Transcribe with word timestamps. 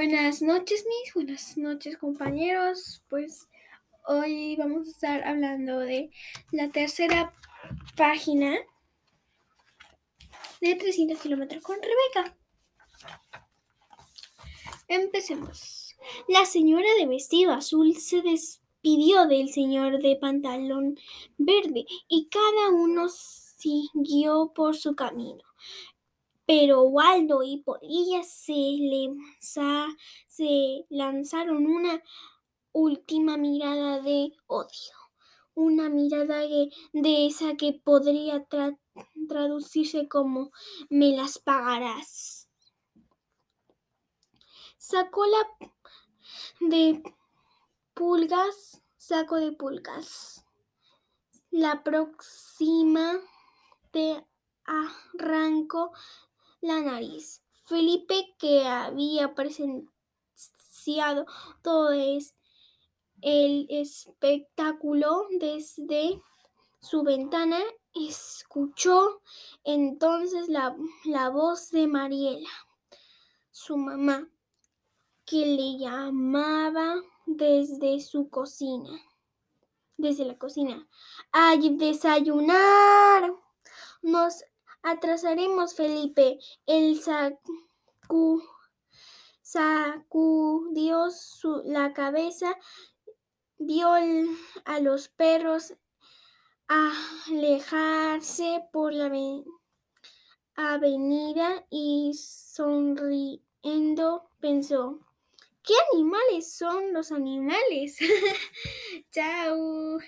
Buenas 0.00 0.40
noches, 0.40 0.86
mis. 0.86 1.12
Buenas 1.12 1.58
noches, 1.58 1.98
compañeros. 1.98 3.02
Pues 3.10 3.50
hoy 4.06 4.56
vamos 4.56 4.86
a 4.86 4.90
estar 4.92 5.24
hablando 5.24 5.78
de 5.78 6.10
la 6.52 6.70
tercera 6.70 7.34
página 7.98 8.56
de 10.62 10.74
300 10.74 11.20
kilómetros 11.20 11.62
con 11.62 11.76
Rebeca. 11.82 12.34
Empecemos. 14.88 15.94
La 16.28 16.46
señora 16.46 16.88
de 16.98 17.06
vestido 17.06 17.52
azul 17.52 17.94
se 17.94 18.22
despidió 18.22 19.26
del 19.26 19.52
señor 19.52 20.00
de 20.00 20.16
pantalón 20.16 20.98
verde 21.36 21.84
y 22.08 22.30
cada 22.30 22.70
uno 22.70 23.10
siguió 23.10 24.50
por 24.54 24.74
su 24.74 24.94
camino. 24.94 25.42
Pero 26.50 26.82
Waldo 26.82 27.44
y 27.44 27.58
Polilla 27.58 28.24
se, 28.24 28.76
se 29.38 30.84
lanzaron 30.88 31.64
una 31.64 32.02
última 32.72 33.36
mirada 33.36 34.00
de 34.00 34.32
odio, 34.48 34.96
una 35.54 35.88
mirada 35.88 36.38
de, 36.38 36.72
esa 37.28 37.54
que 37.54 37.72
podría 37.72 38.48
traducirse 39.28 40.08
como 40.08 40.50
me 40.88 41.16
las 41.16 41.38
pagarás. 41.38 42.48
Sacó 44.76 45.24
la 45.26 45.68
de 46.62 47.00
pulgas, 47.94 48.82
saco 48.96 49.36
de 49.36 49.52
pulgas. 49.52 50.44
La 51.52 51.84
próxima 51.84 53.20
te 53.92 54.26
arranco 54.64 55.92
la 56.60 56.80
nariz. 56.80 57.42
Felipe, 57.64 58.34
que 58.38 58.66
había 58.66 59.34
presenciado 59.34 61.26
todo 61.62 61.92
el 61.92 63.66
espectáculo 63.68 65.26
desde 65.38 66.20
su 66.80 67.02
ventana, 67.02 67.58
escuchó 67.94 69.22
entonces 69.64 70.48
la, 70.48 70.76
la 71.04 71.28
voz 71.28 71.70
de 71.70 71.86
Mariela, 71.86 72.48
su 73.50 73.76
mamá, 73.76 74.28
que 75.24 75.46
le 75.46 75.78
llamaba 75.78 76.96
desde 77.26 78.00
su 78.00 78.30
cocina, 78.30 79.00
desde 79.96 80.24
la 80.24 80.36
cocina, 80.38 80.88
a 81.30 81.56
desayunar. 81.56 83.32
Nos 84.02 84.42
Atrasaremos, 84.82 85.74
Felipe. 85.74 86.38
El 86.66 87.00
sacudió 89.42 91.08
la 91.64 91.92
cabeza, 91.92 92.56
vio 93.58 93.90
a 94.64 94.80
los 94.80 95.08
perros 95.08 95.74
alejarse 96.68 98.62
por 98.72 98.92
la 98.92 99.10
avenida 100.54 101.66
y 101.68 102.12
sonriendo 102.14 103.10
pensó, 104.40 105.00
¿qué 105.62 105.74
animales 105.94 106.52
son 106.52 106.92
los 106.92 107.10
animales? 107.10 107.98
Chao. 109.10 109.98